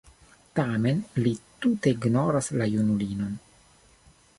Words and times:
Tamen 0.59 1.03
li 1.25 1.35
tute 1.65 1.95
ignoras 1.99 2.51
la 2.59 2.71
junulinon. 2.75 3.41